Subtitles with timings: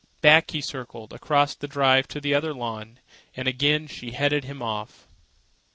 [0.19, 2.97] Back he circled, across the drive to the other lawn,
[3.35, 5.07] and again she headed him off.